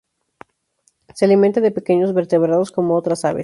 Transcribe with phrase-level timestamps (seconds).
[1.13, 3.39] Se alimenta de pequeños vertebrados, como otras aves.